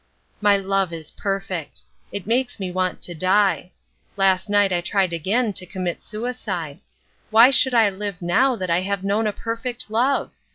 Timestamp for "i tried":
4.73-5.13